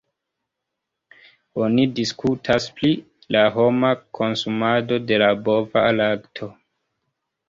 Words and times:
Oni 1.65 1.83
diskutas 1.99 2.65
pri 2.79 2.89
la 3.35 3.43
homa 3.57 3.91
konsumado 4.21 4.99
de 5.13 5.21
la 5.25 5.29
bova 5.49 5.85
lakto. 5.99 6.49